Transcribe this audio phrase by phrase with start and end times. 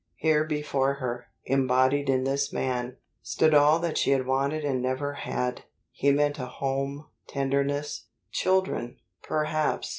[0.15, 5.13] Here before her, embodied in this man, stood all that she had wanted and never
[5.13, 5.65] had.
[5.91, 9.89] He meant a home, tenderness, children, perhaps.